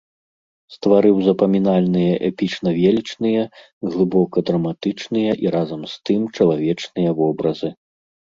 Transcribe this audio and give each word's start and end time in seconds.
Стварыў 0.75 1.17
запамінальныя 1.27 2.13
эпічна-велічныя, 2.29 3.43
глыбока 3.89 4.35
драматычныя 4.49 5.31
і 5.45 5.53
разам 5.59 5.81
з 5.93 6.01
тым 6.11 6.21
чалавечныя 6.35 7.09
вобразы. 7.23 7.69